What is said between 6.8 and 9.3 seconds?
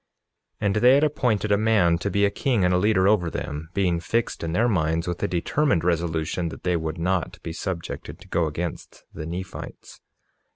not be subjected to go against the